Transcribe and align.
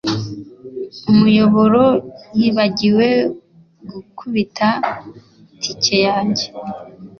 Umuyobora 1.11 1.83
yibagiwe 2.39 3.07
gukubita 3.91 4.67
itike 5.55 5.95
yanjye 6.07 6.45